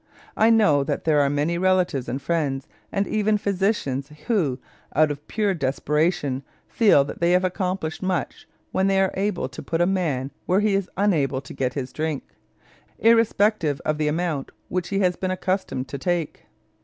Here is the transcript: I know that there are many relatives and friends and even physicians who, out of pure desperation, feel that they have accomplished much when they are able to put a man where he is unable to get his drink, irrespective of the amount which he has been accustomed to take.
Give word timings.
I 0.35 0.49
know 0.49 0.83
that 0.83 1.03
there 1.03 1.21
are 1.21 1.29
many 1.29 1.59
relatives 1.59 2.09
and 2.09 2.19
friends 2.19 2.67
and 2.91 3.05
even 3.05 3.37
physicians 3.37 4.09
who, 4.25 4.57
out 4.95 5.11
of 5.11 5.27
pure 5.27 5.53
desperation, 5.53 6.41
feel 6.67 7.03
that 7.03 7.21
they 7.21 7.33
have 7.33 7.43
accomplished 7.43 8.01
much 8.01 8.47
when 8.71 8.87
they 8.87 8.99
are 8.99 9.13
able 9.13 9.47
to 9.49 9.61
put 9.61 9.79
a 9.79 9.85
man 9.85 10.31
where 10.47 10.59
he 10.59 10.73
is 10.73 10.89
unable 10.97 11.39
to 11.41 11.53
get 11.53 11.75
his 11.75 11.93
drink, 11.93 12.23
irrespective 12.97 13.79
of 13.85 13.99
the 13.99 14.07
amount 14.07 14.49
which 14.69 14.89
he 14.89 15.01
has 15.01 15.15
been 15.15 15.29
accustomed 15.29 15.87
to 15.89 15.99
take. 15.99 16.47